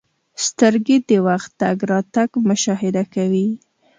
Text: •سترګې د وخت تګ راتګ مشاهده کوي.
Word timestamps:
•سترګې 0.45 0.97
د 1.09 1.11
وخت 1.27 1.51
تګ 1.61 1.77
راتګ 1.91 2.29
مشاهده 2.49 3.03
کوي. 3.13 3.49